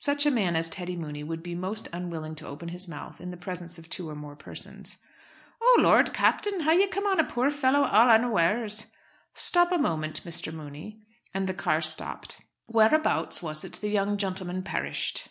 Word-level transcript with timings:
Such 0.00 0.26
a 0.26 0.32
man 0.32 0.56
as 0.56 0.68
Teddy 0.68 0.96
Mooney 0.96 1.22
would 1.22 1.40
be 1.40 1.54
most 1.54 1.86
unwilling 1.92 2.34
to 2.34 2.46
open 2.48 2.70
his 2.70 2.88
mouth 2.88 3.20
in 3.20 3.28
the 3.28 3.36
presence 3.36 3.78
of 3.78 3.88
two 3.88 4.10
or 4.10 4.16
more 4.16 4.34
persons. 4.34 4.96
"O 5.60 5.76
Lord, 5.80 6.12
Captain, 6.12 6.62
how 6.62 6.72
you 6.72 6.88
come 6.88 7.06
on 7.06 7.20
a 7.20 7.24
poor 7.24 7.48
fellow 7.48 7.84
all 7.84 8.10
unawares!" 8.10 8.86
"Stop 9.34 9.70
a 9.70 9.78
moment, 9.78 10.24
Mr. 10.24 10.52
Mooney," 10.52 11.00
and 11.32 11.46
the 11.48 11.54
car 11.54 11.80
stopped. 11.80 12.40
"Whereabouts 12.66 13.40
was 13.40 13.62
it 13.64 13.74
the 13.74 13.86
young 13.88 14.16
gentleman 14.16 14.64
perished?" 14.64 15.28